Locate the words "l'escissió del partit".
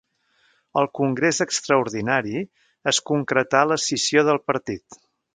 3.73-4.99